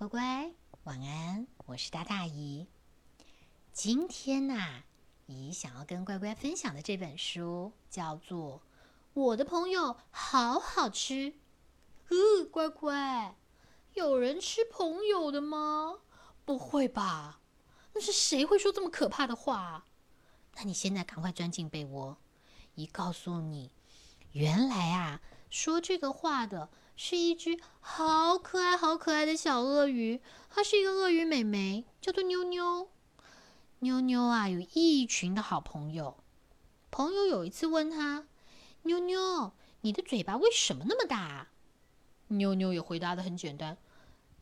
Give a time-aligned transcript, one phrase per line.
[0.00, 0.50] 乖乖，
[0.84, 1.46] 晚安！
[1.66, 2.66] 我是大大姨。
[3.70, 4.84] 今天呐，
[5.26, 8.56] 姨想要跟乖乖分享的这本书叫做
[9.12, 11.32] 《我的朋友好好吃》。
[12.08, 13.36] 呃，乖乖，
[13.92, 15.98] 有人吃朋友的吗？
[16.46, 17.42] 不会吧？
[17.92, 19.84] 那是谁会说这么可怕的话？
[20.54, 22.16] 那你现在赶快钻进被窝。
[22.74, 23.70] 姨告诉你，
[24.32, 25.20] 原来啊，
[25.50, 26.70] 说这个话的。
[27.02, 30.20] 是一只好可爱、好可爱的小鳄鱼，
[30.50, 32.90] 它是一个鳄鱼美眉，叫做妞妞。
[33.78, 36.18] 妞妞啊，有一群的好朋友。
[36.90, 38.26] 朋友有一次问他
[38.84, 41.48] ：“妞妞，你的嘴巴为什么那么大？”
[42.28, 43.78] 妞妞也回答的很简单：“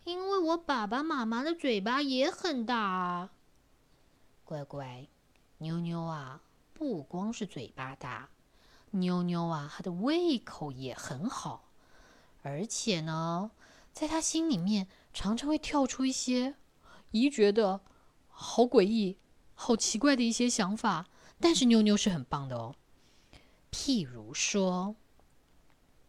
[0.02, 3.30] 因为我爸爸妈妈的嘴巴也很大啊。”
[4.43, 5.06] 乖乖，
[5.59, 6.40] 妞妞啊，
[6.74, 8.30] 不光是嘴巴大，
[8.90, 11.67] 妞妞啊，她的胃口也很好。
[12.42, 13.51] 而且呢，
[13.92, 16.55] 在他心里面常常会跳出一些
[17.12, 17.80] 咦觉得
[18.29, 19.18] 好诡异、
[19.54, 21.07] 好奇怪的一些想法。
[21.40, 22.74] 但是妞妞是很棒的哦。
[23.71, 24.96] 譬如说，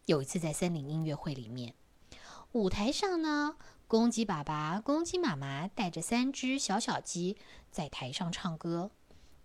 [0.06, 1.74] 有一次在森林音乐会里面，
[2.52, 7.36] 舞台上呢，公鸡爸爸、公鸡妈妈带着三只小小鸡
[7.70, 8.90] 在台上唱歌，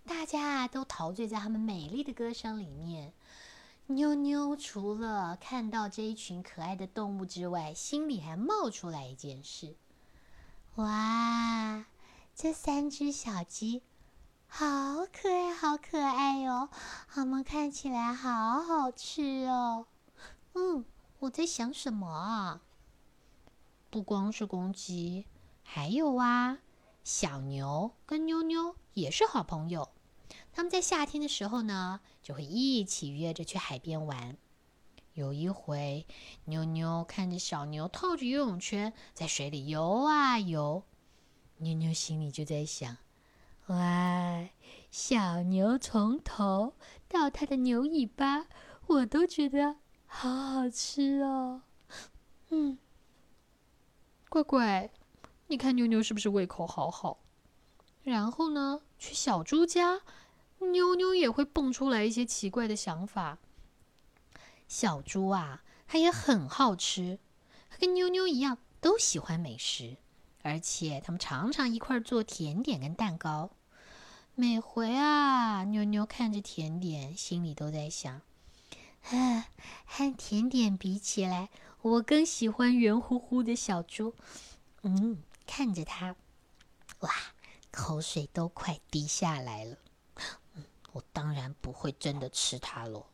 [0.05, 3.13] 大家都陶醉在他们美丽的歌声里面。
[3.87, 9.75] 妞妞除了看到这一群可爱的动物之外，心里还冒出来一件事：
[10.75, 11.85] 哇，
[12.33, 13.83] 这三只小鸡
[14.47, 16.69] 好可爱，好可爱哟！
[17.07, 19.85] 它们看起来好好吃哦。
[20.55, 20.83] 嗯，
[21.19, 22.61] 我在想什么啊？
[23.91, 25.27] 不光是公鸡，
[25.61, 26.57] 还有啊，
[27.03, 29.89] 小牛跟妞妞也是好朋友。
[30.51, 34.35] 他们在夏天的时候呢，就会一起约着去海边玩。
[35.13, 36.07] 有一回，
[36.45, 40.81] 妞妞看着小牛套着游泳圈在水里游啊游，
[41.57, 42.97] 妞妞心里就在想：
[43.67, 44.49] 哇，
[44.89, 46.73] 小牛从头
[47.07, 48.47] 到它的牛尾巴，
[48.87, 49.75] 我都觉得
[50.07, 51.61] 好好吃哦。
[52.49, 52.79] 嗯，
[54.29, 54.89] 乖乖，
[55.45, 57.19] 你看妞妞是不是胃口好好？
[58.01, 60.01] 然后呢，去小猪家。
[60.59, 63.37] 妞妞也会蹦出来一些奇怪的想法。
[64.67, 67.19] 小猪啊，它也很好吃，
[67.69, 69.97] 它跟妞妞一样，都喜欢美食，
[70.41, 73.51] 而且他们常常一块做甜点跟蛋糕。
[74.33, 78.21] 每回啊，妞妞看着甜点，心里都在想：
[79.03, 79.47] 啊，
[79.85, 81.49] 和甜点比起来，
[81.81, 84.15] 我更喜欢圆乎乎的小猪。
[84.81, 86.15] 嗯，看着它，
[86.99, 87.09] 哇，
[87.71, 89.77] 口水都快滴下来了。
[90.95, 93.05] 我当然不会真的吃它了。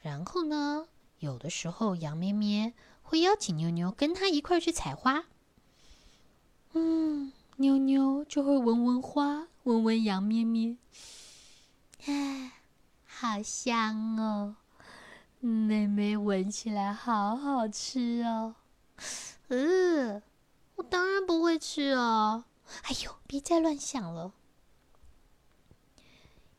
[0.00, 0.88] 然后呢，
[1.18, 2.72] 有的时候羊咩咩
[3.02, 5.24] 会邀请妞妞跟他一块去采花。
[6.72, 10.78] 嗯，妞妞就会闻闻花，闻闻羊咩咩。
[12.06, 12.52] 哎，
[13.04, 14.56] 好香哦！
[15.40, 18.54] 妹妹闻起来好好吃哦。
[19.48, 20.22] 嗯，
[20.76, 22.44] 我当然不会吃哦。
[22.84, 24.32] 哎呦，别再乱想了。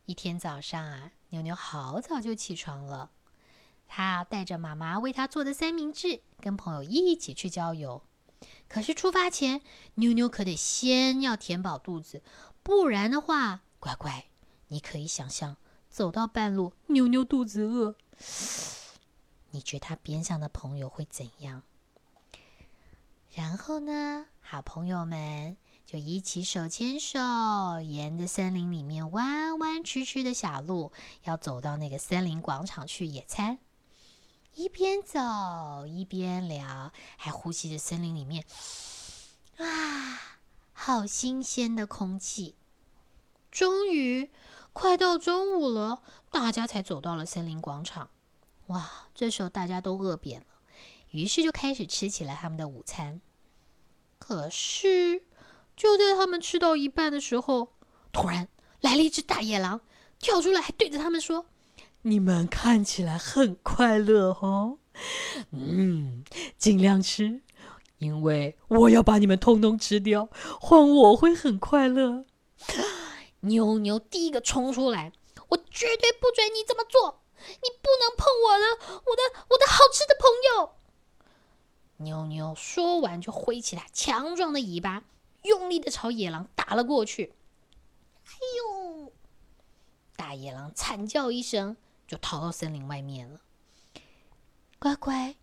[0.09, 3.11] 一天早上啊，妞妞好早就起床了。
[3.87, 8.01] 她带着妈妈为她做的三明治，跟朋友一起去郊游。
[8.67, 9.61] 可是出发前，
[9.93, 12.23] 妞妞可得先要填饱肚子，
[12.63, 14.25] 不然的话，乖乖，
[14.69, 15.57] 你可以想象，
[15.91, 17.93] 走到半路，妞妞肚子饿，
[19.51, 21.61] 你觉得她边上的朋友会怎样？
[23.35, 25.55] 然后呢，好朋友们。
[25.91, 27.17] 就一起手牵手，
[27.81, 30.91] 沿着森林里面弯弯曲曲的小路，
[31.23, 33.57] 要走到那个森林广场去野餐。
[34.53, 38.45] 一边走一边聊，还呼吸着森林里面
[39.57, 40.37] 啊，
[40.73, 42.53] 好新鲜的空气。
[43.49, 44.29] 终于
[44.73, 48.11] 快到中午了，大家才走到了森林广场。
[48.67, 50.45] 哇，这时候大家都饿扁了，
[51.09, 53.19] 于是就开始吃起了他们的午餐。
[54.19, 55.23] 可是。
[55.79, 57.69] 就在他们吃到一半的时候，
[58.11, 58.49] 突然
[58.81, 59.79] 来了一只大野狼，
[60.19, 61.45] 跳出来还对着他们说
[62.03, 64.79] ：“你们看起来很快乐哦，
[65.51, 66.25] 嗯，
[66.57, 67.39] 尽量吃，
[67.99, 70.27] 因为我要把你们通通吃掉，
[70.59, 72.25] 换我会很快乐。”
[73.39, 75.13] 妞妞第一个冲出来
[75.47, 80.73] ：“我绝对不准你这么做，你不能碰我的，我的，我的好吃的朋友。”
[82.03, 85.05] 妞妞说完就挥起它强壮的尾巴。
[85.43, 87.33] 用力的朝野狼打了过去，
[88.25, 89.13] 哎呦！
[90.15, 91.77] 大野狼惨叫一声，
[92.07, 93.41] 就逃到森林外面了。
[94.77, 95.35] 乖乖，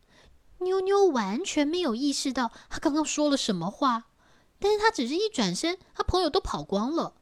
[0.58, 4.10] 妞妞完全没有意识到他刚刚说了什么话，
[4.58, 7.14] 但是他只是一转身，他朋友都跑光了。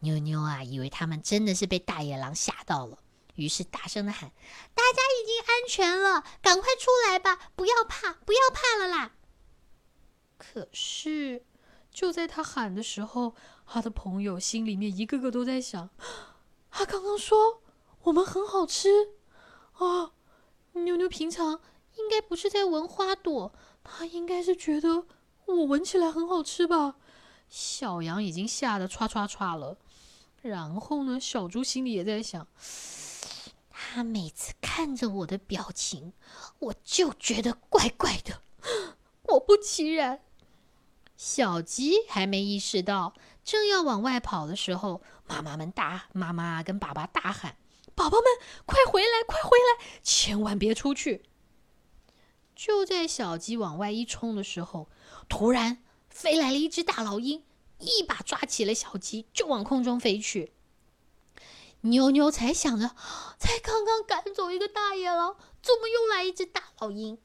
[0.00, 2.98] 妞妞啊，以为他们真的是被大野狼吓到了，
[3.34, 4.30] 于是大声的喊
[4.74, 7.50] ：“大家已经安全了，赶快出来吧！
[7.56, 9.16] 不要怕，不要怕了啦！”
[10.38, 11.44] 可是，
[11.98, 13.34] 就在他喊的时候，
[13.66, 15.90] 他的朋友心里面一个个都在想：
[16.70, 17.60] 他刚刚说
[18.04, 18.88] 我们很好吃
[19.72, 20.12] 啊！
[20.74, 21.60] 妞妞平常
[21.96, 23.52] 应该不是在闻花朵，
[23.82, 25.06] 他应该是觉得
[25.46, 26.94] 我闻起来很好吃吧？
[27.48, 29.76] 小羊已经吓得唰唰唰了。
[30.40, 32.46] 然后呢，小猪心里也在想：
[33.70, 36.12] 他每次看着我的表情，
[36.60, 38.42] 我就觉得怪怪的。
[39.26, 40.20] 果不其然，
[41.18, 43.12] 小鸡还没意识到，
[43.44, 47.56] 正要往外跑的时候，妈妈们大妈妈跟爸爸大喊
[47.96, 48.24] ：“宝宝们，
[48.64, 51.24] 快回来，快回来，千万别出去！”
[52.54, 54.88] 就在小鸡往外一冲的时候，
[55.28, 57.42] 突然飞来了一只大老鹰。
[57.80, 60.52] 一把抓起了小鸡，就往空中飞去。
[61.82, 62.96] 妞妞才想着，
[63.38, 67.18] 才刚刚赶走一个大野狼，怎么又来一只大老鹰？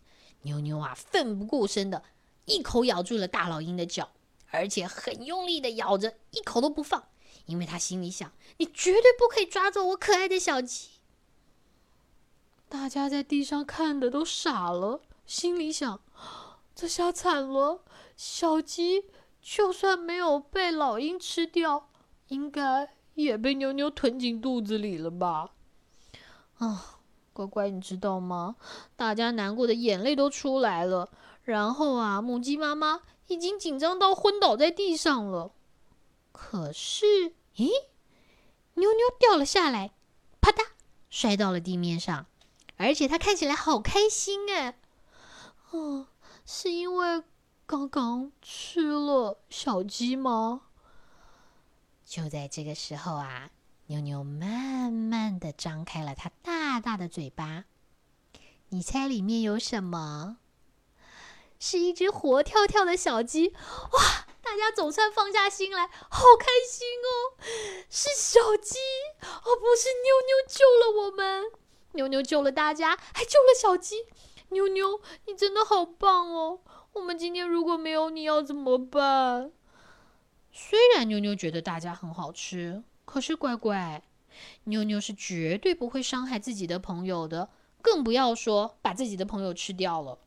[0.44, 2.04] 妞妞啊，奋不顾身的
[2.46, 4.12] 一口咬住了大老鹰的脚，
[4.52, 7.08] 而且很用力的咬着，一口都不放，
[7.46, 10.90] 因为他心里想：你绝对不可以抓走我可爱的小鸡。
[12.70, 16.02] 大家在地上看的都傻了，心里想：
[16.76, 17.84] 这下惨了，
[18.16, 19.06] 小鸡。
[19.46, 21.90] 就算没有被老鹰吃掉，
[22.30, 25.50] 应该也被妞妞吞进肚子里了吧？
[26.60, 27.02] 啊，
[27.34, 28.56] 乖乖，你知道吗？
[28.96, 31.10] 大家难过的眼泪都出来了。
[31.44, 35.52] 然后啊，母鸡妈妈已经紧张到昏倒在地上了。
[36.32, 37.70] 可是，咦，
[38.76, 39.92] 妞妞掉了下来，
[40.40, 40.68] 啪嗒，
[41.10, 42.28] 摔到了地面上，
[42.78, 44.80] 而且它看起来好开心哎。
[45.72, 46.08] 哦，
[46.46, 47.24] 是因为。
[47.66, 50.64] 刚刚吃了小鸡吗？
[52.06, 53.50] 就在这个时候啊，
[53.88, 57.66] 妞妞慢慢的张开了它大大大的嘴巴。
[58.70, 60.38] 你猜里面有什么？
[61.60, 63.50] 是一只活跳跳的小鸡！
[63.50, 67.38] 哇，大家总算放下心来，好开心哦！
[67.92, 68.80] 是小鸡，
[69.22, 71.44] 哦，不是妞妞救了我们，
[71.92, 74.08] 妞妞救了大家，还救了小鸡。
[74.50, 76.62] 妞妞，你真的好棒哦！
[76.94, 79.52] 我们今天如果没有你要怎么办？
[80.52, 84.04] 虽然妞妞觉得大家很好吃，可是乖乖，
[84.66, 87.50] 妞妞是绝对不会伤害自己的朋友的，
[87.82, 90.20] 更不要说把自己的朋友吃掉了。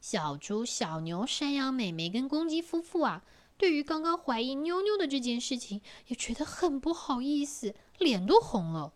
[0.00, 3.24] 小猪、小牛、山羊、美美跟公鸡夫妇啊，
[3.56, 8.92] 对于刚刚怀疑妞妞的这件事情，也觉得很不好意思，脸都红了。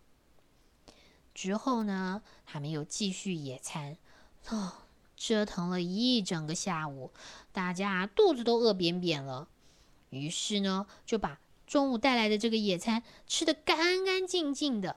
[1.34, 3.96] 之后呢，他们又继续野餐，
[4.48, 4.72] 哦。
[5.22, 7.10] 折腾了一整个下午，
[7.52, 9.48] 大家肚子都饿扁扁了。
[10.08, 11.38] 于是呢，就把
[11.70, 14.96] 中午带来的这个野餐吃得干干净净的。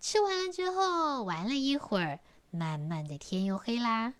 [0.00, 2.20] 吃完了之后，玩了一会儿，
[2.50, 4.14] 慢慢的天又黑啦。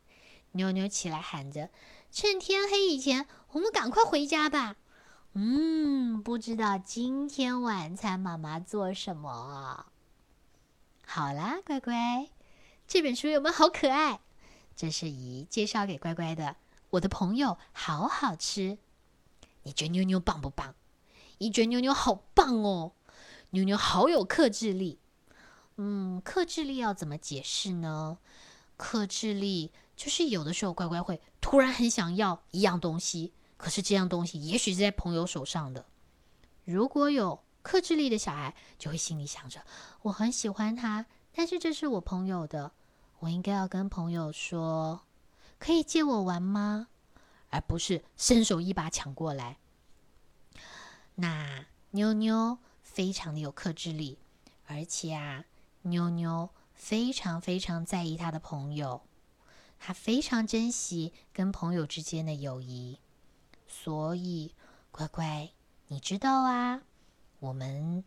[0.52, 1.70] 妞妞起来喊着
[2.12, 4.76] ：“趁天黑以前，我们赶快回家吧。”
[5.32, 9.86] 嗯，不知道今天晚餐妈妈做什么？
[11.06, 12.28] 好啦，乖乖，
[12.86, 14.20] 这本书有没有好可爱？
[14.76, 16.56] 这是姨介绍给乖乖的，
[16.90, 18.76] 我的朋友好好吃。
[19.62, 20.74] 你觉得妞妞棒不棒？
[21.38, 22.92] 姨觉得妞妞好棒哦，
[23.50, 24.98] 妞妞好有克制力。
[25.76, 28.18] 嗯，克制力要怎么解释呢？
[28.76, 35.86] 克制力就是有的时候乖乖会突然很想要一样东西，可是这样东西也许是在朋友手上的。
[36.64, 39.62] 如果有克制力的小孩，就会心里想着
[40.02, 42.72] 我很喜欢他，但是这是我朋友的。
[43.20, 45.02] 我应该要跟朋友说，
[45.58, 46.88] 可以借我玩吗？
[47.48, 49.58] 而不是伸手一把抢过来。
[51.16, 54.18] 那妞妞非常的有克制力，
[54.66, 55.44] 而且啊，
[55.82, 59.02] 妞妞非常非常在意她的朋友，
[59.78, 63.00] 她非常珍惜跟朋友之间的友谊。
[63.66, 64.54] 所以，
[64.90, 65.50] 乖乖，
[65.88, 66.82] 你知道啊，
[67.40, 68.04] 我们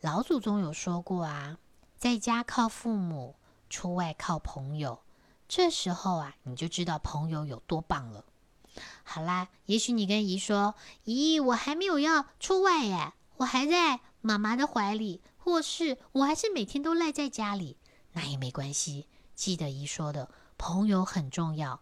[0.00, 1.58] 老祖宗有说过啊，
[1.96, 3.36] 在家靠父母。
[3.70, 5.00] 出外靠朋友，
[5.48, 8.22] 这时候啊，你就知道朋友有多棒了。
[9.02, 10.74] 好啦，也许你跟姨说
[11.04, 17.76] ：“姨，我还没有要出外耶，我还在妈妈的怀里，或是我还是每天都赖在家里。”
[18.12, 21.80] 那也没关系，记得姨说的，朋友很重要，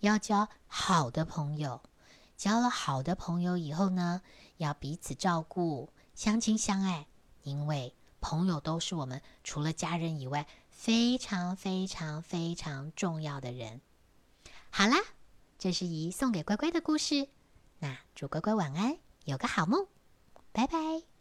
[0.00, 1.82] 要交好的朋友。
[2.36, 4.22] 交了好的朋友以后呢，
[4.56, 7.06] 要彼此照顾，相亲相爱，
[7.42, 10.46] 因为朋友都是我们除了家人以外。
[10.70, 13.82] 非常非常非常重要的人。
[14.70, 14.96] 好啦，
[15.60, 17.28] 这是姨送给乖乖的故事。
[17.80, 19.86] 那祝乖乖晚安，有个好梦，
[20.52, 21.10] 拜拜。